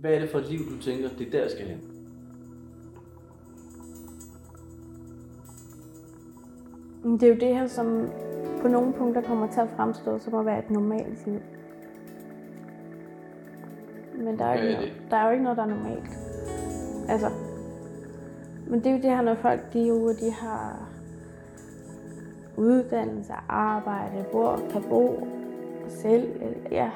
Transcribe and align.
Hvad 0.00 0.14
er 0.14 0.18
det 0.18 0.30
for 0.30 0.38
et 0.38 0.50
liv, 0.50 0.58
du 0.58 0.82
tænker, 0.82 1.08
det 1.08 1.26
er 1.26 1.30
der, 1.30 1.40
jeg 1.40 1.50
skal 1.50 1.66
hen? 1.66 1.80
Det 7.20 7.22
er 7.22 7.28
jo 7.28 7.40
det 7.40 7.54
her, 7.54 7.66
som 7.66 8.10
på 8.60 8.68
nogle 8.68 8.92
punkter 8.92 9.22
kommer 9.22 9.46
til 9.46 9.60
at 9.60 9.68
fremstå 9.76 10.18
som 10.18 10.34
at 10.34 10.46
være 10.46 10.58
et 10.58 10.70
normalt 10.70 11.26
liv. 11.26 11.40
Men 14.18 14.38
der 14.38 14.44
er, 14.44 14.62
jo 14.62 14.68
ikke 14.68 14.74
er 14.74 14.80
noget, 14.80 15.10
der 15.10 15.16
er 15.16 15.24
jo 15.24 15.30
ikke 15.30 15.44
noget, 15.44 15.56
der 15.56 15.62
er 15.62 15.68
normalt. 15.68 16.10
Altså, 17.08 17.30
men 18.66 18.78
det 18.78 18.86
er 18.86 18.90
jo 18.90 18.96
det 18.96 19.10
her, 19.10 19.22
når 19.22 19.34
folk 19.34 19.72
de, 19.72 19.86
jo, 19.86 20.08
de 20.08 20.30
har 20.32 20.88
uddannelse, 22.56 23.32
arbejde, 23.48 24.24
bor, 24.32 24.60
kan 24.70 24.82
bo 24.82 25.28
selv. 25.88 26.28
Ja. 26.70 26.90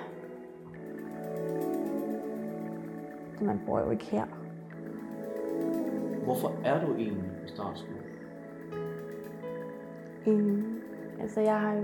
Man 3.41 3.61
bor 3.67 3.81
jo 3.81 3.91
ikke 3.91 4.05
her. 4.05 4.25
Hvorfor 6.25 6.53
er 6.65 6.87
du 6.87 6.95
egentlig 6.95 7.31
på 7.43 7.49
startskole? 7.49 7.99
Mm, 10.27 10.81
altså, 11.21 11.41
jeg 11.41 11.61
har 11.61 11.73
jo... 11.75 11.83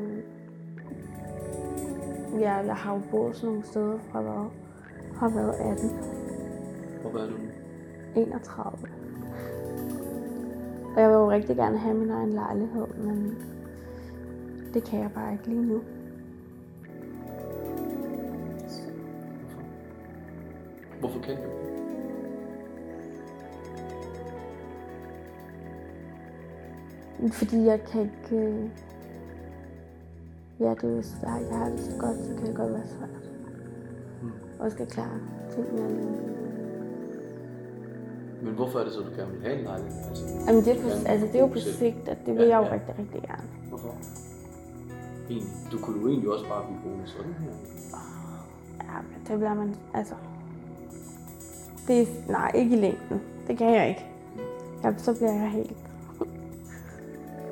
Ja, 2.39 2.55
jeg 2.55 2.75
har 2.75 2.95
jo 2.95 3.01
boet 3.11 3.37
sådan 3.37 3.49
nogle 3.49 3.67
steder 3.67 3.99
fra 3.99 4.21
hvad? 4.21 4.51
Har 5.17 5.29
været 5.29 5.55
18, 5.55 5.91
Hvor 7.03 7.21
er 7.21 7.27
du 7.27 7.33
nu? 7.33 7.49
31. 8.15 8.89
Og 10.95 11.01
jeg 11.01 11.09
vil 11.09 11.15
jo 11.15 11.31
rigtig 11.31 11.57
gerne 11.57 11.79
have 11.79 11.95
min 11.95 12.11
egen 12.11 12.33
lejlighed, 12.33 12.87
men 12.87 13.39
det 14.75 14.85
kan 14.85 15.01
jeg 15.01 15.11
bare 15.15 15.33
ikke 15.33 15.47
lige 15.47 15.67
nu. 15.67 15.81
Ikke? 21.31 21.43
Fordi 27.33 27.65
jeg 27.65 27.81
kan 27.85 28.01
ikke... 28.01 28.37
øh, 28.37 28.69
Ja, 30.61 30.75
det 30.81 30.99
er 30.99 31.03
svært. 31.03 31.43
Jeg 31.51 31.59
har 31.59 31.69
det 31.69 31.81
så 31.81 31.91
godt, 31.99 32.17
så 32.17 32.35
kan 32.39 32.47
det 32.47 32.57
godt 32.57 32.73
være 32.73 32.87
svært. 32.87 33.31
Mm. 34.23 34.31
Og 34.59 34.71
skal 34.73 34.87
klare 34.87 35.19
ting 35.55 35.75
med 35.75 35.85
alene. 35.85 36.17
Men 38.43 38.55
hvorfor 38.55 38.79
er 38.79 38.85
det 38.85 38.93
så, 38.93 39.01
du 39.01 39.11
gerne 39.17 39.33
vil 39.33 39.43
have 39.43 39.59
en 39.59 39.65
lejlighed? 39.65 39.99
Altså, 40.09 40.25
Jamen, 40.47 40.65
det 40.65 40.77
er, 40.79 40.83
på, 40.83 40.89
altså, 41.07 41.27
det 41.27 41.35
er 41.35 41.41
jo 41.41 41.47
på 41.47 41.59
sigt, 41.59 42.09
at 42.09 42.19
det 42.27 42.35
vil 42.35 42.43
Ja, 42.47 42.49
jeg 42.49 42.59
jo 42.63 42.67
ja. 42.67 42.73
rigtig, 42.75 42.95
rigtig 42.99 43.23
gerne. 43.23 43.43
Hvorfor? 43.69 43.95
Egentlig, 45.31 45.53
du 45.73 45.79
kunne 45.79 46.01
jo 46.03 46.09
egentlig 46.09 46.31
også 46.33 46.49
bare 46.49 46.65
blive 46.67 46.81
boende 46.85 47.07
sådan 47.07 47.33
her. 47.33 47.53
Ja, 48.85 48.97
men 49.03 49.19
det 49.29 49.37
bliver 49.39 49.55
man, 49.55 49.77
altså... 49.95 50.15
Det 51.89 52.03
er, 52.03 52.07
nej, 52.33 52.51
ikke 52.55 52.77
i 52.77 52.81
længden. 52.81 53.21
Det 53.47 53.59
kan 53.59 53.75
jeg 53.75 53.89
ikke. 53.89 54.07
Ja, 54.85 54.95
så 54.97 55.17
bliver 55.17 55.33
jeg 55.33 55.51
helt... 55.51 55.77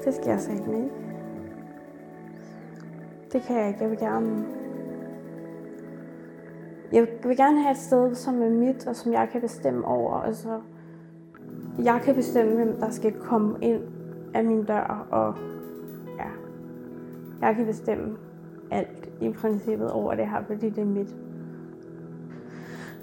Det 0.04 0.14
skal 0.14 0.28
jeg 0.28 0.40
sige 0.40 0.56
ikke. 0.56 0.90
Det 3.32 3.42
kan 3.42 3.56
jeg 3.56 3.68
ikke. 3.68 3.80
Jeg 3.80 3.90
vil 3.90 3.98
gerne... 3.98 4.44
Jeg 6.92 7.06
vil 7.24 7.36
gerne 7.36 7.62
have 7.62 7.70
et 7.70 7.76
sted, 7.76 8.14
som 8.14 8.42
er 8.42 8.50
mit, 8.50 8.86
og 8.86 8.96
som 8.96 9.12
jeg 9.12 9.28
kan 9.32 9.40
bestemme 9.40 9.86
over. 9.86 10.14
Altså, 10.14 10.60
jeg 11.84 12.00
kan 12.04 12.14
bestemme, 12.14 12.54
hvem 12.54 12.76
der 12.80 12.90
skal 12.90 13.12
komme 13.12 13.56
ind 13.62 13.82
af 14.34 14.44
min 14.44 14.64
dør, 14.64 15.06
og 15.10 15.34
ja, 16.18 16.28
jeg 17.46 17.56
kan 17.56 17.66
bestemme 17.66 18.16
alt 18.70 19.08
i 19.20 19.32
princippet 19.32 19.90
over 19.90 20.14
det 20.14 20.28
her, 20.28 20.42
fordi 20.46 20.70
det 20.70 20.78
er 20.78 20.84
mit. 20.84 21.14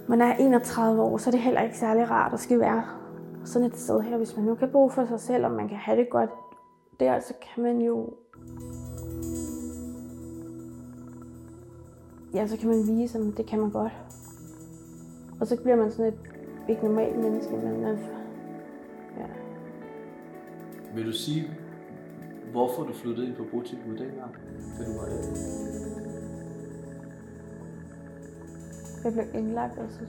Man 0.07 0.21
er 0.21 0.35
31 0.35 1.01
år, 1.01 1.17
så 1.17 1.29
er 1.29 1.31
det 1.31 1.39
heller 1.39 1.61
ikke 1.61 1.77
særlig 1.77 2.09
rart 2.09 2.33
at 2.33 2.39
skal 2.39 2.59
være 2.59 2.83
sådan 3.45 3.67
et 3.67 3.77
sted 3.77 4.01
her. 4.01 4.17
Hvis 4.17 4.35
man 4.35 4.45
nu 4.45 4.55
kan 4.55 4.69
bo 4.71 4.89
for 4.89 5.05
sig 5.05 5.19
selv, 5.19 5.45
og 5.45 5.51
man 5.51 5.67
kan 5.67 5.77
have 5.77 5.97
det 5.97 6.09
godt 6.09 6.29
der, 6.99 7.19
så 7.19 7.33
kan 7.41 7.63
man 7.63 7.81
jo... 7.81 8.13
Ja, 12.33 12.47
så 12.47 12.57
kan 12.57 12.69
man 12.69 12.87
vise, 12.87 13.19
at 13.19 13.37
det 13.37 13.45
kan 13.45 13.59
man 13.59 13.71
godt. 13.71 13.91
Og 15.39 15.47
så 15.47 15.61
bliver 15.61 15.75
man 15.75 15.91
sådan 15.91 16.13
et 16.13 16.19
ikke 16.69 16.83
normalt 16.83 17.19
menneske, 17.19 17.55
men 17.55 17.81
man... 17.81 17.97
Ja. 19.17 19.25
Vil 20.95 21.05
du 21.05 21.11
sige, 21.11 21.49
hvorfor 22.51 22.83
du 22.83 22.93
flyttede 22.93 23.27
ind 23.27 23.35
på 23.35 23.43
botilbud 23.51 23.97
dengang, 23.97 24.33
da 24.79 24.85
du 24.85 24.91
var 24.99 25.05
18? 25.05 25.84
Jeg 29.05 29.13
blev 29.13 29.25
indlagt, 29.33 29.77
og 29.77 29.85
så, 29.89 29.99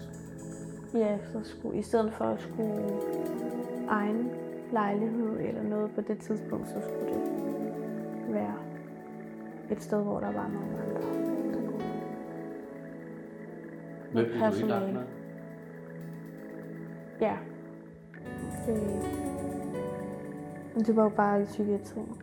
ja, 0.98 1.18
så 1.32 1.40
skulle, 1.42 1.78
i 1.78 1.82
stedet 1.82 2.12
for 2.12 2.24
at 2.24 2.40
skulle 2.40 2.84
egen 3.88 4.30
lejlighed 4.72 5.40
eller 5.40 5.62
noget 5.62 5.90
på 5.94 6.00
det 6.00 6.18
tidspunkt, 6.18 6.68
så 6.68 6.74
skulle 6.80 7.06
det 7.14 7.20
være 8.34 8.54
et 9.70 9.82
sted, 9.82 10.02
hvor 10.02 10.20
der 10.20 10.32
var 10.32 10.48
nogle 10.48 10.82
andre. 10.82 11.02
der 11.52 11.66
kunne- 11.70 11.82
Hvad 14.12 14.24
blev 14.24 14.40
du 14.50 14.56
indlagt 14.60 14.92
med? 14.92 15.02
Ja. 17.20 17.36
Det, 18.66 18.82
men 20.74 20.84
det 20.84 20.96
var 20.96 21.02
jo 21.02 21.08
bare 21.08 21.42
i 21.42 21.44
psykiatrien. 21.44 22.16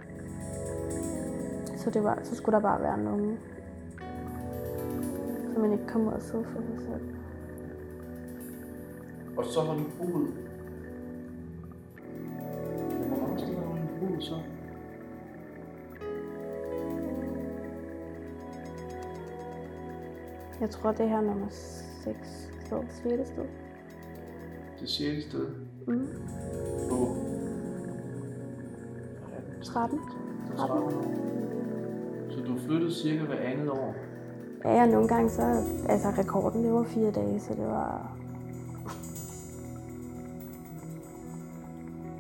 Så, 1.78 1.90
det 1.90 2.04
var, 2.04 2.20
så 2.24 2.36
skulle 2.36 2.54
der 2.56 2.62
bare 2.62 2.82
være 2.82 2.98
nogen, 2.98 3.38
så 5.54 5.60
man 5.60 5.72
ikke 5.74 5.88
kom 5.88 6.08
ud 6.08 6.14
og 6.14 6.22
sidde 6.22 6.44
for 6.44 6.62
sig 6.62 6.86
selv. 6.86 7.16
Og 9.38 9.46
så 9.46 9.62
har 9.62 9.74
du 9.74 9.84
boet... 9.98 10.34
Hvor 13.08 13.18
mange 13.22 13.40
steder 13.40 13.60
har 13.60 13.76
du 13.76 14.08
boet 14.08 14.24
så? 14.24 14.36
Jeg 20.62 20.70
tror, 20.70 20.92
det 20.92 21.10
her 21.10 21.18
er 21.18 21.22
nummer 21.22 21.48
6 21.50 22.50
sted, 22.66 22.80
6. 22.90 23.28
sted. 23.28 23.44
Det 24.80 24.90
6. 24.90 25.26
sted. 25.26 25.48
Mm. 25.88 26.08
På 26.90 27.16
13. 29.64 30.00
13 30.58 30.78
år. 30.84 31.04
Så 32.30 32.40
du 32.48 32.58
flyttede 32.58 32.94
cirka 32.94 33.24
hver 33.24 33.40
andet 33.40 33.70
år. 33.70 33.96
Ja, 34.64 34.74
ja, 34.74 34.86
nogle 34.86 35.08
gange 35.08 35.30
så, 35.30 35.64
altså 35.90 36.10
rekorden, 36.18 36.64
det 36.64 36.74
var 36.74 36.84
fire 36.84 37.12
dage, 37.12 37.40
så 37.40 37.54
det 37.54 37.68
var, 37.68 38.16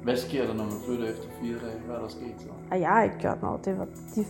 Hvad 0.03 0.17
sker 0.17 0.47
der, 0.47 0.53
når 0.53 0.63
man 0.63 0.73
flytter 0.85 1.05
efter 1.05 1.27
fire 1.41 1.57
dage? 1.59 1.79
Hvad 1.85 1.95
er 1.95 1.99
der 1.99 2.07
sket 2.07 2.35
så? 2.39 2.47
og 2.71 2.79
jeg 2.79 2.89
har 2.89 3.03
ikke 3.03 3.19
gjort 3.19 3.41
noget, 3.41 3.65
det 3.65 3.77
var, 3.77 3.85
de, 3.85 4.25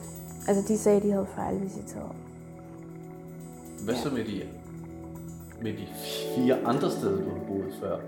altså 0.47 0.73
de 0.73 0.77
sagde, 0.77 1.01
de 1.01 1.11
havde 1.11 1.25
fejlvisiteret. 1.25 2.15
Hvad 3.85 3.95
så 3.95 4.09
med 4.09 4.23
de, 4.25 4.41
med 5.61 5.71
de 5.71 5.87
fire 6.35 6.57
andre 6.65 6.91
steder, 6.91 7.23
du 7.23 7.29
har 7.29 7.45
boet 7.47 7.73
før? 7.79 7.99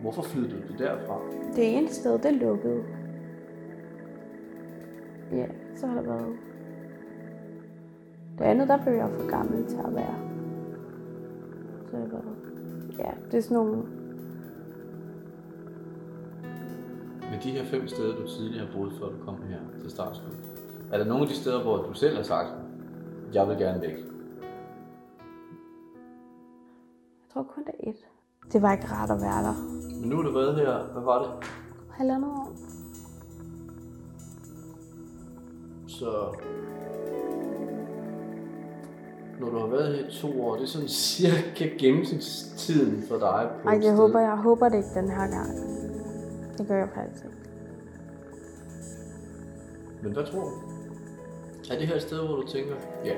Hvorfor 0.00 0.22
flyttede 0.22 0.62
du 0.68 0.84
derfra? 0.84 1.20
Det 1.56 1.76
ene 1.76 1.88
sted, 1.88 2.18
det 2.18 2.32
lukkede. 2.32 2.84
Ja, 5.32 5.46
så 5.76 5.86
har 5.86 5.94
der 5.94 6.02
været... 6.02 6.36
Det 8.38 8.44
andet, 8.44 8.68
der 8.68 8.82
blev 8.82 8.94
jeg 8.94 9.10
for 9.10 9.30
gammel 9.30 9.66
til 9.66 9.76
at 9.76 9.94
være. 9.94 10.16
Så 11.90 11.96
det 11.96 12.12
var... 12.12 12.22
Ja, 12.98 13.10
det 13.30 13.38
er 13.38 13.42
sådan 13.42 13.54
nogle... 13.54 13.82
Med 17.30 17.40
de 17.42 17.50
her 17.50 17.64
fem 17.64 17.88
steder, 17.88 18.16
du 18.16 18.26
tidligere 18.26 18.66
har 18.66 18.72
boet, 18.76 18.92
før 18.92 19.06
du 19.06 19.24
kom 19.24 19.42
her 19.42 19.58
til 19.80 19.90
startskole. 19.90 20.34
Er 20.92 20.98
der 20.98 21.04
nogle 21.04 21.22
af 21.22 21.28
de 21.28 21.34
steder, 21.34 21.62
hvor 21.62 21.76
du 21.76 21.92
selv 21.92 22.16
har 22.16 22.22
sagt, 22.22 22.48
jeg 23.32 23.48
vil 23.48 23.56
gerne 23.56 23.80
væk? 23.80 23.96
Jeg 27.22 27.30
tror 27.32 27.42
kun, 27.42 27.64
det 27.64 27.74
er 27.80 27.90
et. 27.90 27.96
Det 28.52 28.62
var 28.62 28.72
ikke 28.72 28.86
rart 28.86 29.10
at 29.10 29.20
være 29.20 29.42
der. 29.42 29.54
Men 30.00 30.08
nu 30.10 30.16
har 30.16 30.22
du 30.22 30.32
været 30.32 30.56
her, 30.56 30.92
hvad 30.92 31.02
var 31.02 31.22
det? 31.22 31.30
Halvandet 31.90 32.30
år. 32.30 32.52
Så 35.86 36.36
når 39.40 39.50
du 39.50 39.58
har 39.58 39.66
været 39.66 39.96
her 39.96 40.06
i 40.08 40.10
to 40.12 40.42
år, 40.46 40.54
det 40.54 40.62
er 40.62 40.66
sådan 40.66 40.88
cirka 40.88 41.64
gennemsnitstiden 41.78 43.02
for 43.08 43.18
dig 43.18 43.50
på 43.62 43.68
Ej, 43.68 43.74
jeg 43.74 43.82
sted. 43.82 43.96
håber, 43.96 44.20
jeg 44.20 44.36
håber 44.36 44.68
det 44.68 44.76
ikke 44.76 44.94
den 44.94 45.10
her 45.10 45.30
gang. 45.30 45.50
Det 46.58 46.68
gør 46.68 46.76
jeg 46.78 46.88
faktisk 46.94 47.24
ikke. 47.24 47.36
Men 50.02 50.12
hvad 50.12 50.24
tror 50.24 50.40
du? 50.40 50.50
Er 51.70 51.78
det 51.78 51.86
her 51.86 51.94
et 51.94 52.02
sted, 52.02 52.26
hvor 52.26 52.36
du 52.36 52.46
tænker, 52.46 52.74
ja, 53.04 53.14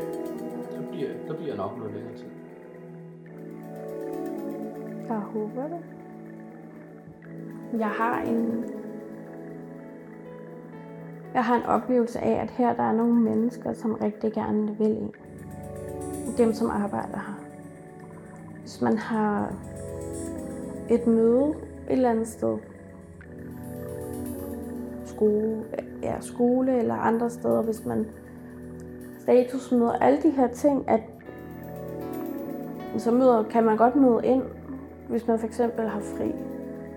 der 0.76 0.90
bliver, 0.90 1.08
der 1.28 1.34
bliver 1.34 1.56
nok 1.56 1.78
noget 1.78 1.94
længere 1.94 2.16
tid? 2.16 2.26
Jeg 5.08 5.16
håber 5.16 5.62
det. 5.62 5.80
Jeg 7.78 7.88
har 7.88 8.20
en... 8.22 8.64
Jeg 11.34 11.44
har 11.44 11.56
en 11.56 11.62
oplevelse 11.62 12.20
af, 12.20 12.42
at 12.42 12.50
her 12.50 12.76
der 12.76 12.82
er 12.82 12.92
nogle 12.92 13.14
mennesker, 13.14 13.72
som 13.72 13.94
rigtig 13.94 14.32
gerne 14.32 14.76
vil 14.78 14.90
ind. 14.90 15.12
Dem, 16.38 16.54
som 16.54 16.70
arbejder 16.70 17.18
her. 17.18 17.40
hvis 18.60 18.80
man 18.80 18.98
har 18.98 19.54
et 20.90 21.06
møde 21.06 21.54
et 21.86 21.92
eller 21.92 22.10
andet 22.10 22.28
sted, 22.28 22.58
skole, 25.04 25.64
ja, 26.02 26.20
skole 26.20 26.78
eller 26.78 26.94
andre 26.94 27.30
steder, 27.30 27.62
hvis 27.62 27.84
man 27.84 28.06
statusmøder, 29.20 29.92
alle 29.92 30.22
de 30.22 30.30
her 30.30 30.48
ting, 30.48 30.88
at 30.88 31.00
så 32.98 33.10
møder, 33.10 33.42
kan 33.42 33.64
man 33.64 33.76
godt 33.76 33.96
møde 33.96 34.20
ind, 34.24 34.42
hvis 35.08 35.26
man 35.26 35.38
for 35.38 35.46
eksempel 35.46 35.88
har 35.88 36.00
fri. 36.00 36.34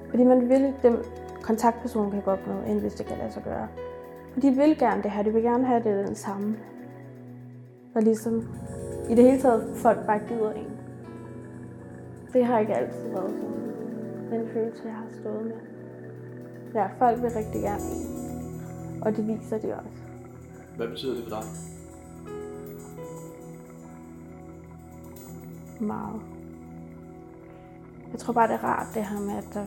Fordi 0.10 0.24
man 0.24 0.50
vil, 0.50 0.74
dem, 0.84 1.04
kontaktpersonen 1.42 2.12
kan 2.12 2.22
godt 2.22 2.48
møde 2.48 2.68
ind, 2.68 2.80
hvis 2.80 2.94
det 2.94 3.06
kan 3.06 3.18
lade 3.18 3.32
sig 3.32 3.44
gøre. 3.44 3.68
Og 4.36 4.42
de 4.42 4.52
vil 4.52 4.78
gerne 4.78 5.04
det 5.04 5.12
her, 5.12 5.24
de 5.24 5.34
vil 5.34 5.44
gerne 5.44 5.66
have 5.66 5.84
det 5.84 6.08
den 6.08 6.16
samme. 6.16 6.56
Og 7.96 8.02
ligesom 8.02 8.48
i 9.10 9.16
det 9.16 9.24
hele 9.24 9.42
taget 9.42 9.78
folk 9.78 10.06
bare 10.06 10.20
gider 10.28 10.52
en. 10.52 10.72
Det 12.34 12.46
har 12.46 12.60
ikke 12.60 12.76
altid 12.76 13.10
været 13.12 13.32
sådan. 13.32 13.60
Den 14.32 14.50
følelse, 14.54 14.84
jeg 14.86 14.94
har 14.94 15.08
stået 15.22 15.46
med. 15.46 15.56
Ja, 16.74 16.88
folk 16.98 17.22
vil 17.22 17.32
rigtig 17.32 17.62
gerne 17.62 17.82
en. 17.82 19.02
Og 19.02 19.16
det 19.16 19.28
viser 19.28 19.58
de 19.58 19.76
også. 19.76 20.04
Hvad 20.78 20.88
betyder 20.88 21.16
det 21.16 21.24
for 21.24 21.30
dig? 21.30 21.44
Meget. 25.88 26.22
Jeg 28.12 28.20
tror 28.20 28.34
bare, 28.34 28.48
det 28.48 28.54
er 28.54 28.64
rart 28.64 28.88
det 28.94 29.06
her 29.06 29.20
med, 29.20 29.34
at 29.34 29.50
der 29.54 29.66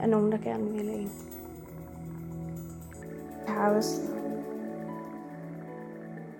er 0.00 0.06
nogen, 0.06 0.32
der 0.32 0.38
gerne 0.38 0.64
vil 0.64 0.88
en. 0.88 1.10
Jeg 3.46 3.54
har 3.54 3.70
også 3.70 4.13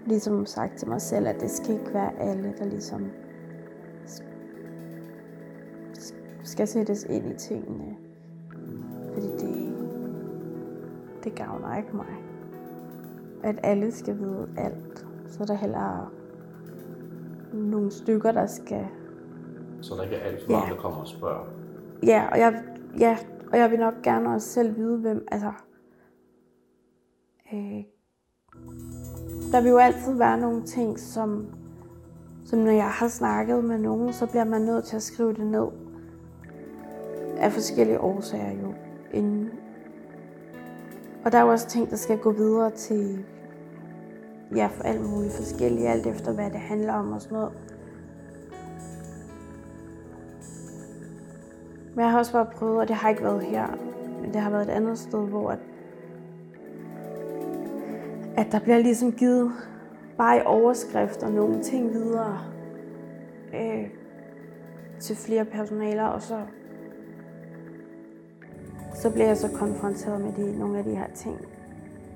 ligesom 0.07 0.47
sagt 0.47 0.77
til 0.79 0.89
mig 0.89 1.01
selv, 1.01 1.27
at 1.27 1.41
det 1.41 1.51
skal 1.51 1.75
ikke 1.75 1.95
være 1.95 2.19
alle, 2.21 2.55
der 2.59 2.65
ligesom 2.65 3.11
skal 6.45 6.67
sættes 6.69 7.05
ind 7.05 7.27
i 7.33 7.35
tingene. 7.39 7.97
Fordi 9.15 9.27
det, 9.27 9.75
det 11.25 11.35
gavner 11.35 11.77
ikke 11.77 11.97
mig. 11.97 12.15
At 13.43 13.61
alle 13.63 13.93
skal 13.93 14.19
vide 14.19 14.49
alt. 14.57 15.07
Så 15.29 15.43
er 15.43 15.47
der 15.47 15.55
heller 15.55 16.13
nogle 17.53 17.91
stykker, 17.91 18.33
der 18.33 18.47
skal... 18.47 18.87
Så 19.81 19.95
der 19.95 20.03
ikke 20.03 20.17
er 20.17 20.21
alt 20.21 20.45
for 20.45 20.53
mange, 20.53 20.67
Ja. 20.69 20.75
der 20.75 20.81
kommer 20.81 21.01
og 21.01 21.09
spørger. 21.09 21.45
Ja, 22.03 22.29
og 22.33 22.39
jeg, 22.39 22.63
ja, 22.99 23.19
og 23.53 23.59
jeg 23.59 23.71
vil 23.71 23.79
nok 23.79 23.95
gerne 24.03 24.35
også 24.35 24.49
selv 24.49 24.77
vide, 24.77 24.99
hvem... 24.99 25.27
Altså, 25.31 25.53
øh, 27.55 27.85
der 29.55 29.61
vil 29.61 29.71
jo 29.71 29.79
altid 29.79 30.13
være 30.13 30.39
nogle 30.39 30.63
ting, 30.63 30.99
som, 30.99 31.47
som 32.45 32.59
når 32.59 32.71
jeg 32.71 32.91
har 32.91 33.09
snakket 33.09 33.65
med 33.65 33.79
nogen, 33.79 34.13
så 34.13 34.27
bliver 34.27 34.45
man 34.45 34.61
nødt 34.61 34.85
til 34.85 34.97
at 34.97 35.03
skrive 35.03 35.33
det 35.33 35.47
ned. 35.47 35.67
Af 37.39 37.53
forskellige 37.53 38.01
årsager 38.01 38.53
jo. 38.53 38.75
Inden. 39.13 39.51
Og 41.25 41.33
der 41.33 41.39
er 41.39 41.43
jo 41.43 41.49
også 41.49 41.69
ting, 41.69 41.91
der 41.91 41.97
skal 41.97 42.19
gå 42.19 42.31
videre 42.31 42.71
til 42.71 43.25
ja, 44.55 44.67
for 44.67 44.85
alt 44.85 45.11
muligt 45.11 45.33
forskelligt, 45.33 45.89
alt 45.89 46.07
efter 46.07 46.33
hvad 46.33 46.51
det 46.51 46.61
handler 46.61 46.93
om 46.93 47.13
og 47.13 47.23
sådan 47.23 47.35
noget. 47.35 47.53
Men 51.95 52.05
jeg 52.05 52.11
har 52.11 52.19
også 52.19 52.33
bare 52.33 52.47
prøvet, 52.47 52.81
og 52.81 52.89
det 52.89 52.97
har 52.97 53.09
ikke 53.09 53.23
været 53.23 53.43
her, 53.43 53.67
men 54.23 54.33
det 54.33 54.41
har 54.41 54.51
været 54.51 54.63
et 54.63 54.73
andet 54.73 54.99
sted, 54.99 55.29
hvor 55.29 55.57
at, 58.37 58.53
der 58.53 58.59
bliver 58.59 58.79
ligesom 58.79 59.13
givet 59.13 59.53
bare 60.19 60.39
i 60.39 60.41
overskrifter 60.45 61.29
nogle 61.29 61.63
ting 61.63 61.93
videre 61.93 62.39
øh, 63.55 63.87
til 65.01 65.17
flere 65.17 65.45
personaler, 65.45 66.05
og 66.05 66.23
så, 66.23 66.41
så 68.95 69.13
bliver 69.13 69.27
jeg 69.27 69.37
så 69.37 69.49
konfronteret 69.55 70.21
med 70.21 70.33
de, 70.33 70.59
nogle 70.59 70.79
af 70.79 70.85
de 70.85 70.97
her 70.97 71.11
ting. 71.15 71.37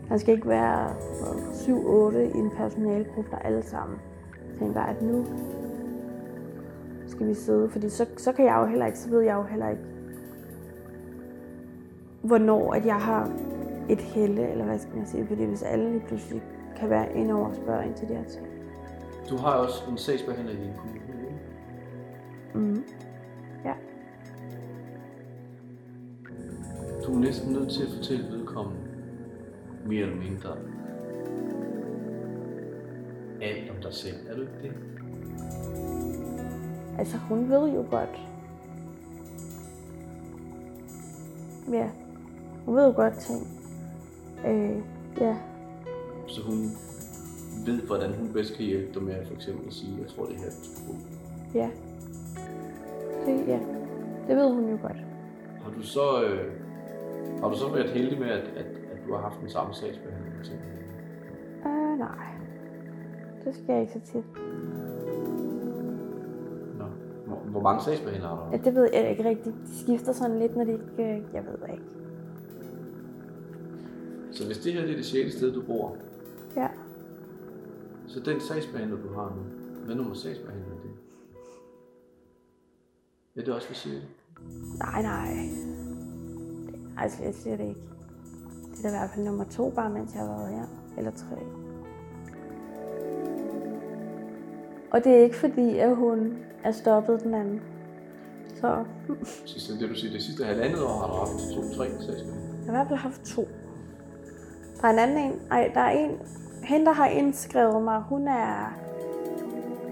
Der 0.09 0.17
skal 0.17 0.35
ikke 0.35 0.49
være 0.49 0.91
7-8 1.53 2.17
i 2.37 2.39
en 2.39 2.51
personalegruppe, 2.57 3.31
der 3.31 3.39
alle 3.39 3.63
sammen 3.63 3.99
tænker, 4.59 4.81
at 4.81 5.03
nu 5.03 5.27
skal 7.07 7.27
vi 7.27 7.35
sidde, 7.35 7.71
fordi 7.71 7.89
så, 7.89 8.07
så 8.17 8.33
kan 8.33 8.45
jeg 8.45 8.57
jo 8.61 8.67
heller 8.67 8.87
ikke, 8.87 8.99
så 8.99 9.11
ved 9.11 9.21
jeg 9.21 9.35
jo 9.35 9.43
heller 9.43 9.69
ikke, 9.69 9.83
hvornår 12.23 12.73
at 12.73 12.87
jeg 12.87 12.97
har 12.97 13.31
et 13.89 14.01
helle, 14.01 14.49
eller 14.51 14.65
hvad 14.65 14.79
skal 14.79 14.97
man 14.97 15.07
sige, 15.07 15.27
fordi 15.27 15.45
hvis 15.45 15.63
alle 15.63 15.91
lige 15.91 16.05
pludselig 16.07 16.43
kan 16.77 16.91
være 16.91 17.17
inde 17.17 17.35
over 17.35 17.49
og 17.49 17.55
spørge 17.55 17.87
ind 17.87 17.95
til 17.95 18.09
de 18.09 18.15
her 18.15 18.25
ting. 18.25 18.47
Du 19.31 19.37
har 19.37 19.53
også 19.53 19.83
en 19.91 19.99
sagsbehandler 19.99 20.53
i 20.53 20.57
din 20.57 20.73
kommune. 20.77 21.01
ikke? 21.25 22.59
Mm. 22.59 22.85
Ja. 23.65 23.73
Du 27.07 27.15
er 27.15 27.19
næsten 27.19 27.53
nødt 27.53 27.71
til 27.71 27.83
at 27.83 27.89
fortælle 27.97 28.25
vedkommende 28.31 28.81
mere 29.87 30.03
eller 30.03 30.17
mindre 30.17 30.51
alt 33.43 33.71
om 33.71 33.77
dig 33.83 33.95
selv. 33.95 34.17
Er 34.29 34.35
du 34.35 34.41
ikke 34.41 34.53
det? 34.63 34.73
Altså, 36.99 37.17
hun 37.17 37.51
ved 37.51 37.73
jo 37.73 37.85
godt. 37.91 38.29
Ja, 41.73 41.91
hun 42.65 42.77
ved 42.77 42.87
jo 42.87 42.93
godt 42.97 43.15
ting. 43.15 43.58
Øh, 44.47 44.77
ja, 45.21 45.37
Så 46.27 46.43
hun 46.43 46.55
ved, 47.67 47.83
hvordan 47.87 48.15
hun 48.15 48.33
bedst 48.33 48.57
kan 48.57 48.65
hjælpe 48.65 48.95
dig 48.95 49.03
med 49.03 49.15
at 49.15 49.27
for 49.27 49.35
eksempel 49.35 49.67
at 49.67 49.73
sige, 49.73 49.93
jeg 50.01 50.09
tror 50.09 50.25
det 50.25 50.35
er 50.35 50.39
her, 50.39 50.51
du 50.51 50.65
skal 50.65 50.87
bo. 50.87 50.95
ja. 51.59 51.71
Det, 53.27 53.47
ja, 53.49 53.61
det 54.29 54.37
ved 54.37 54.55
hun 54.55 54.69
jo 54.71 54.79
godt. 54.83 54.97
Har 55.63 55.71
du 55.71 55.83
så, 55.83 56.25
øh, 56.25 56.53
har 57.41 57.49
du 57.49 57.57
så 57.57 57.69
været 57.75 57.91
heldig 57.91 58.19
med, 58.19 58.29
at, 58.29 58.45
at, 58.57 58.67
at 58.67 58.99
du 59.09 59.15
har 59.15 59.21
haft 59.21 59.41
den 59.41 59.51
samme 59.51 59.75
sagsbehandler? 59.75 60.31
for 60.33 60.39
eksempel? 60.39 60.67
Øh, 61.67 61.99
nej. 61.99 62.27
Det 63.45 63.55
skal 63.55 63.73
jeg 63.73 63.81
ikke 63.81 63.93
så 63.93 64.01
tit. 64.01 64.25
Nå. 66.79 66.85
Hvor, 67.27 67.37
hvor 67.51 67.61
mange 67.63 67.83
sagsbehandlere 67.83 68.37
har 68.37 68.45
du? 68.45 68.57
Ja, 68.57 68.57
det 68.65 68.75
ved 68.75 68.89
jeg 68.95 69.11
ikke 69.11 69.25
rigtigt. 69.29 69.55
De 69.67 69.79
skifter 69.85 70.13
sådan 70.13 70.39
lidt, 70.39 70.57
når 70.57 70.65
de 70.65 70.73
ikke... 70.73 70.85
øh, 70.99 71.23
Jeg 71.35 71.45
ved 71.47 71.69
ikke. 71.73 71.85
Så 74.39 74.47
hvis 74.47 74.59
det 74.59 74.73
her 74.73 74.81
det 74.83 74.91
er 74.91 74.97
det 74.97 75.05
sjette 75.07 75.31
sted, 75.31 75.53
du 75.55 75.63
bor, 75.63 75.97
Ja. 76.57 76.69
så 78.07 78.21
den 78.21 78.41
sagsbehandler, 78.41 78.97
du 79.03 79.15
har 79.15 79.35
nu, 79.37 79.43
hvad 79.85 79.95
nummer 79.97 80.15
sagsbehandler 80.15 80.67
er 80.67 80.81
det? 80.83 80.91
Ja, 83.37 83.41
det 83.41 83.49
er 83.49 83.55
også 83.55 83.67
for 83.67 83.75
sjette. 83.75 84.03
Nej, 84.79 85.03
nej. 85.03 85.29
Det, 86.67 86.79
altså, 86.99 87.23
jeg 87.25 87.35
siger 87.35 87.57
det 87.57 87.65
ikke. 87.69 87.81
Det 88.77 88.79
er 88.79 88.83
da 88.83 88.89
i 88.89 88.99
hvert 88.99 89.11
fald 89.15 89.25
nummer 89.27 89.45
to, 89.45 89.71
bare 89.71 89.91
mens 89.91 90.15
jeg 90.15 90.23
har 90.23 90.29
været 90.29 90.55
her. 90.55 90.67
Eller 90.99 91.11
tre. 91.11 91.37
Og 94.91 95.05
det 95.05 95.13
er 95.13 95.23
ikke 95.23 95.37
fordi, 95.37 95.79
at 95.79 95.97
hun 95.97 96.39
er 96.65 96.73
stoppet 96.73 97.23
den 97.23 97.35
anden. 97.35 97.61
Så 98.61 98.85
så 99.47 99.73
det 99.81 99.89
du 99.91 99.95
siger, 99.95 100.13
det 100.13 100.23
sidste 100.23 100.45
halvandet 100.45 100.83
år 100.83 100.89
har 100.89 101.07
du 101.07 101.13
haft 101.15 101.55
to-tre 101.55 101.87
sagsbehandlere. 101.89 102.37
jeg 102.67 102.73
har 102.73 102.73
i 102.73 102.77
hvert 102.77 102.89
fald 102.89 102.99
haft 102.99 103.23
to. 103.25 103.49
Der 104.81 104.89
er 104.89 104.93
en 104.93 104.99
anden 104.99 105.19
en. 105.19 105.41
Ej, 105.51 105.71
der 105.75 105.81
er 105.81 105.91
en. 105.91 106.11
Hende, 106.63 106.87
der 106.87 106.93
har 106.93 107.07
indskrevet 107.07 107.83
mig, 107.83 108.03
hun 108.09 108.29
er... 108.29 108.75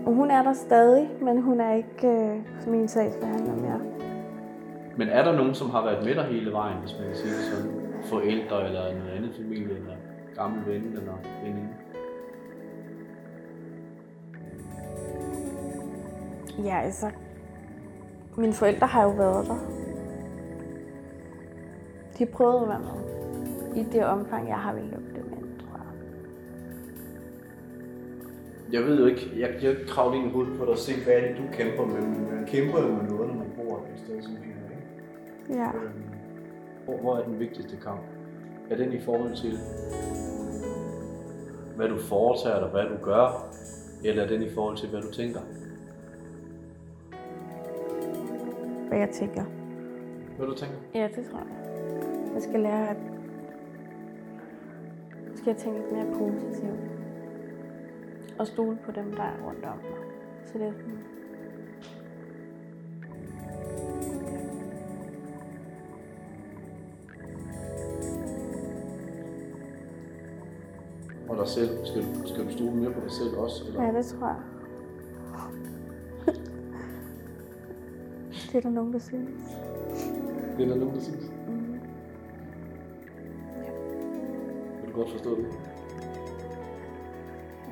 Hun 0.07 0.31
er 0.31 0.43
der 0.43 0.52
stadig, 0.52 1.11
men 1.23 1.43
hun 1.43 1.61
er 1.61 1.73
ikke 1.73 2.09
øh, 2.09 2.40
min 2.66 2.88
sagsbehandler 2.88 3.55
mere. 3.55 3.81
Men 4.97 5.09
er 5.09 5.25
der 5.25 5.37
nogen, 5.37 5.55
som 5.55 5.71
har 5.71 5.85
været 5.85 6.05
med 6.05 6.14
dig 6.14 6.25
hele 6.25 6.52
vejen, 6.52 6.78
hvis 6.78 6.97
man 6.99 7.09
kan 7.09 7.16
sige 7.16 7.35
det 7.35 7.45
sådan? 7.45 7.71
Forældre 8.05 8.66
eller 8.66 8.81
noget 8.81 9.11
andet 9.16 9.35
familie, 9.37 9.76
eller 9.76 9.95
gammel 10.37 10.66
ven 10.66 10.83
eller 10.83 11.12
veninde? 11.43 11.69
Ja, 16.64 16.81
altså... 16.81 17.11
Mine 18.37 18.52
forældre 18.52 18.87
har 18.87 19.02
jo 19.02 19.09
været 19.09 19.47
der. 19.47 19.59
De 22.19 22.26
prøvede 22.26 22.62
at 22.62 22.69
være 22.69 22.78
med. 22.78 23.25
I 23.76 23.83
det 23.92 24.04
omfang, 24.04 24.49
jeg 24.49 24.56
har 24.56 24.75
ville 24.75 24.90
lukke 24.90 25.09
dem 25.14 25.25
ind, 25.33 25.61
tror 25.61 25.76
jeg. 25.78 25.92
Jeg 28.73 28.83
ved 28.83 28.99
jo 29.00 29.06
ikke, 29.06 29.30
jeg 29.40 29.49
kan 29.50 29.61
jo 29.61 29.71
ikke 29.71 29.87
kravle 29.87 30.16
ind 30.16 30.26
i 30.26 30.30
hovedet 30.33 30.59
på 30.59 30.64
dig 30.64 30.73
og 30.73 30.78
se, 30.78 30.92
hvad 31.04 31.14
er 31.14 31.21
det, 31.28 31.37
du 31.37 31.42
kæmper 31.52 31.85
med, 31.85 32.02
men 32.02 32.35
man 32.35 32.47
kæmper 32.47 32.80
jo 32.83 32.88
med 32.88 33.04
noget, 33.11 33.28
når 33.28 33.35
man 33.35 33.50
bor 33.56 33.76
et 33.76 33.99
sted 34.04 34.23
som 34.23 34.33
her, 34.37 34.54
ikke? 35.50 35.62
Ja. 35.62 35.68
Øhm, 35.68 36.02
Hvor, 36.85 36.97
hvor 36.97 37.16
er 37.16 37.25
den 37.25 37.38
vigtigste 37.40 37.76
kamp? 37.76 38.00
Er 38.71 38.76
den 38.76 38.92
i 38.92 39.00
forhold 39.00 39.35
til, 39.37 39.59
hvad 41.76 41.88
du 41.88 41.99
foretager 41.99 42.61
dig, 42.61 42.68
hvad 42.68 42.83
du 42.83 43.04
gør, 43.04 43.47
eller 44.04 44.23
er 44.23 44.28
den 44.28 44.42
i 44.42 44.49
forhold 44.50 44.76
til, 44.76 44.88
hvad 44.88 45.00
du 45.02 45.11
tænker? 45.12 45.40
Hvad 48.88 48.99
jeg 48.99 49.11
tænker. 49.11 49.45
Hvad 50.37 50.47
du 50.47 50.54
tænker? 50.54 50.76
Ja, 50.95 51.09
det 51.16 51.26
tror 51.30 51.38
jeg. 51.38 51.47
Jeg 52.35 52.42
skal 52.42 52.61
lære 52.61 52.88
at 52.88 52.97
skal 55.47 55.55
jeg 55.55 55.62
tænke 55.62 55.95
mere 55.95 56.07
positivt. 56.15 56.81
Og 58.38 58.47
stole 58.47 58.79
på 58.85 58.93
dem, 58.93 59.12
der 59.12 59.23
er 59.23 59.47
rundt 59.47 59.65
om 59.65 59.76
mig. 59.76 59.99
Så 60.45 60.59
det 60.59 60.67
er 60.67 60.73
sådan, 60.73 60.99
og 71.29 71.37
dig 71.37 71.49
selv? 71.49 71.87
Skal 71.87 72.05
skal 72.26 72.45
du 72.45 72.50
stole 72.50 72.76
mere 72.76 72.93
på 72.93 73.00
dig 73.00 73.11
selv 73.11 73.37
også? 73.37 73.65
Eller? 73.67 73.83
Ja, 73.83 73.93
det 73.93 74.07
tror 74.07 74.26
jeg. 74.26 74.43
det 78.53 78.55
er 78.55 78.61
der 78.61 78.71
nogen, 78.71 78.93
der 78.93 78.99
synes. 78.99 79.41
Det 80.57 80.65
er 80.65 80.69
der 80.69 80.76
nogen, 80.76 80.95
der 80.95 81.00
synes? 81.00 81.31
Mm. 81.49 81.56
Godt 84.97 85.11
forstå 85.11 85.37
det? 85.37 85.47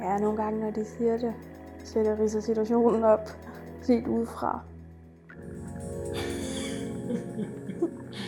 Ja, 0.00 0.19
nogle 0.19 0.43
gange, 0.43 0.61
når 0.61 0.71
de 0.71 0.85
siger 0.85 1.19
det, 1.19 1.35
så 1.85 1.99
det 1.99 2.19
ridser 2.19 2.40
situationen 2.40 3.04
op, 3.04 3.28
set 3.83 4.07
udefra. 4.07 4.61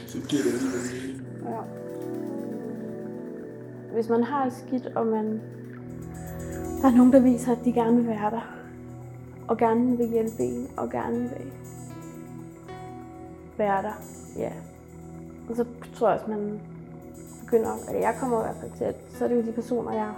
Så 0.06 0.18
giver 0.28 0.42
det 0.42 0.52
alligevel. 0.52 1.22
Ja. 1.44 1.60
Hvis 3.92 4.08
man 4.08 4.22
har 4.22 4.44
det 4.44 4.52
skidt, 4.52 4.86
og 4.86 5.06
man... 5.06 5.40
Der 6.82 6.88
er 6.88 6.96
nogen, 6.96 7.12
der 7.12 7.20
viser, 7.20 7.52
at 7.52 7.58
de 7.64 7.72
gerne 7.72 7.96
vil 7.96 8.06
være 8.06 8.30
der. 8.30 8.56
Og 9.48 9.58
gerne 9.58 9.96
vil 9.96 10.08
hjælpe 10.08 10.42
en, 10.42 10.68
og 10.76 10.90
gerne 10.90 11.18
vil 11.18 11.52
være 13.58 13.82
der. 13.82 14.02
Ja. 14.36 14.52
Og 15.50 15.56
så 15.56 15.64
tror 15.94 16.08
jeg 16.08 16.20
også, 16.20 16.30
man 16.30 16.60
begynder, 17.46 17.70
eller 17.88 18.00
jeg 18.00 18.14
kommer 18.20 18.40
i 18.40 18.42
hvert 18.42 18.56
fald 18.60 18.72
til, 18.76 18.84
at 18.84 18.96
så 19.08 19.24
er 19.24 19.28
det 19.28 19.36
jo 19.36 19.42
de 19.42 19.52
personer, 19.52 19.92
jeg 19.92 20.12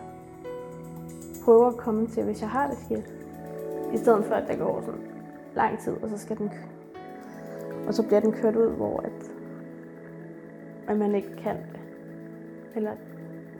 prøver 1.45 1.67
at 1.67 1.77
komme 1.77 2.07
til, 2.07 2.25
hvis 2.25 2.41
jeg 2.41 2.51
har 2.51 2.69
det 2.69 2.79
skidt. 2.79 3.15
I 3.95 3.97
stedet 3.97 4.25
for, 4.25 4.35
at 4.35 4.49
der 4.49 4.57
går 4.57 4.81
sådan 4.81 5.01
lang 5.55 5.79
tid, 5.79 5.93
og 6.03 6.09
så 6.11 6.19
skal 6.19 6.39
den 6.39 6.51
og 7.89 7.95
så 7.95 8.03
bliver 8.07 8.21
den 8.21 8.33
kørt 8.33 8.57
ud, 8.57 8.71
hvor 8.71 9.01
at, 9.01 9.33
at 10.89 10.99
man 10.99 11.15
ikke 11.15 11.37
kan 11.37 11.57
det. 11.57 11.81
Eller 12.75 12.93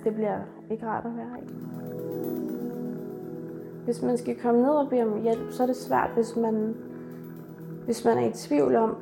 det 0.05 0.15
bliver 0.15 0.39
ikke 0.71 0.87
rart 0.87 1.07
at 1.07 1.17
være 1.17 1.41
i. 1.43 1.55
Hvis 3.85 4.03
man 4.03 4.19
skal 4.19 4.41
komme 4.41 4.63
ned 4.63 4.71
og 4.71 4.91
bede 4.91 5.03
om 5.03 5.23
hjælp, 5.23 5.51
så 5.51 5.63
er 5.63 5.67
det 5.67 5.77
svært, 5.77 6.11
hvis 6.15 6.37
man, 6.37 6.75
hvis 7.85 8.05
man 8.05 8.19
er 8.19 8.29
i 8.29 8.33
tvivl 8.33 8.77
om, 8.77 8.97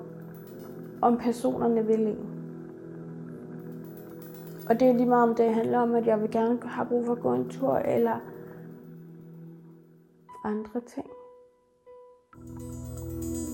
om 1.03 1.19
personerne 1.19 1.87
vil 1.87 2.07
en. 2.07 2.36
Og 4.69 4.81
det 4.81 4.89
er 4.89 4.93
lige 4.93 5.07
meget 5.09 5.29
om 5.29 5.35
det 5.35 5.55
handler 5.55 5.79
om, 5.79 5.95
at 5.95 6.07
jeg 6.07 6.23
vil 6.23 6.31
gerne 6.31 6.59
have 6.65 6.87
brug 6.89 7.07
for 7.07 7.13
at 7.13 7.21
gå 7.21 7.33
en 7.33 7.49
tur, 7.49 7.77
eller 7.77 8.17
andre 10.45 10.81
ting. 10.87 11.07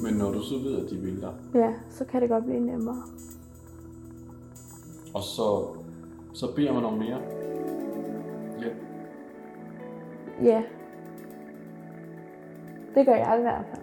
Men 0.04 0.14
når 0.14 0.32
du 0.32 0.40
så 0.40 0.54
ved, 0.58 0.84
at 0.84 0.90
de 0.90 0.96
vil 0.96 1.20
dig, 1.20 1.32
Ja, 1.54 1.74
så 1.90 2.04
kan 2.04 2.22
det 2.22 2.28
godt 2.30 2.44
blive 2.44 2.60
nemmere. 2.60 3.02
og 5.14 5.22
så, 5.22 5.66
så 6.34 6.54
beder 6.56 6.72
man 6.72 6.84
om 6.84 6.92
mere. 6.98 7.18
Ja. 8.60 8.68
Ja. 10.42 10.62
Det 12.94 13.06
gør 13.06 13.14
jeg 13.14 13.36
i 13.38 13.42
hvert 13.42 13.64
fald. 13.70 13.82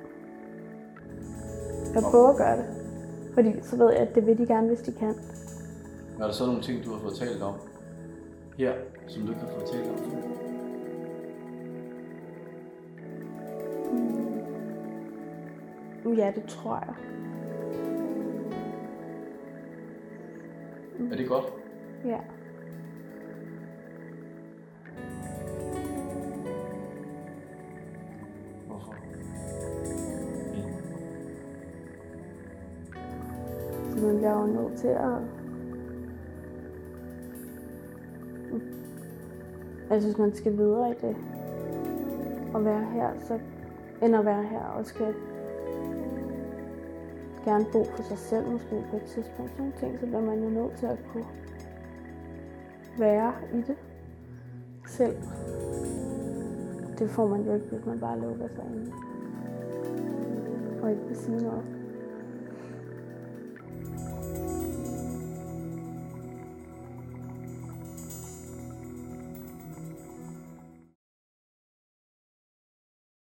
Jeg 1.93 2.03
prøver 2.03 2.29
at 2.29 2.37
gøre 2.37 2.57
det. 2.57 2.65
Fordi 3.33 3.61
så 3.61 3.77
ved 3.77 3.91
jeg, 3.91 3.99
at 3.99 4.15
det 4.15 4.25
vil 4.27 4.37
de 4.37 4.47
gerne, 4.47 4.67
hvis 4.67 4.79
de 4.81 4.91
kan. 4.91 5.15
Er 6.19 6.25
der 6.25 6.31
så 6.31 6.45
nogle 6.45 6.61
ting, 6.61 6.85
du 6.85 6.91
har 6.91 6.99
fået 6.99 7.15
talt 7.15 7.41
om 7.41 7.53
her, 8.57 8.73
som 9.07 9.23
du 9.23 9.29
ikke 9.31 9.41
har 9.41 9.47
fået 9.47 9.65
talt 9.65 9.89
om 9.89 9.97
før? 9.97 10.15
Ja, 16.17 16.31
det 16.35 16.43
tror 16.47 16.75
jeg. 16.75 16.95
Er 21.11 21.15
det 21.15 21.27
godt? 21.27 21.45
Ja. 22.05 22.19
Hvorfor? 28.67 28.95
Så 33.89 34.05
man 34.05 34.17
bliver 34.17 34.39
jo 34.41 34.45
nødt 34.45 34.77
til 34.79 34.87
at... 34.87 35.38
Altså, 39.89 39.93
Jeg 39.93 40.01
synes, 40.01 40.17
man 40.17 40.33
skal 40.33 40.57
videre 40.57 40.91
i 40.91 40.93
det. 41.01 41.15
Og 42.53 42.65
være 42.65 42.85
her, 42.85 43.09
så 43.27 43.39
end 44.01 44.15
at 44.15 44.25
være 44.25 44.43
her 44.43 44.63
og 44.63 44.85
skal 44.85 45.13
gerne 47.45 47.65
bo 47.73 47.83
for 47.83 48.03
sig 48.03 48.17
selv 48.17 48.51
måske 48.51 48.83
på 48.89 48.95
et 48.95 49.03
tidspunkt. 49.03 49.51
Sådan 49.51 49.57
nogle 49.57 49.73
ting, 49.79 49.99
så 49.99 50.05
bliver 50.05 50.21
man 50.21 50.43
jo 50.43 50.49
nødt 50.49 50.77
til 50.77 50.85
at 50.85 50.97
kunne 51.13 51.25
være 52.99 53.33
i 53.53 53.57
det 53.57 53.75
selv. 54.87 55.17
Det 56.99 57.09
får 57.09 57.27
man 57.27 57.41
jo 57.41 57.53
ikke, 57.53 57.65
hvis 57.65 57.85
man 57.85 57.99
bare 57.99 58.19
lukker 58.19 58.47
sig 58.47 58.63
inde. 58.73 58.91
Og 60.81 60.91
ikke 60.91 61.03
vil 61.07 61.17
sige 61.17 61.43
noget. 61.43 61.78